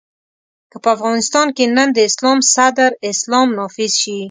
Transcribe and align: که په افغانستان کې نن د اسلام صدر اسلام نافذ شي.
که 0.71 0.77
په 0.83 0.89
افغانستان 0.95 1.47
کې 1.55 1.65
نن 1.75 1.89
د 1.93 1.99
اسلام 2.09 2.39
صدر 2.53 2.91
اسلام 3.11 3.47
نافذ 3.57 3.91
شي. 4.01 4.17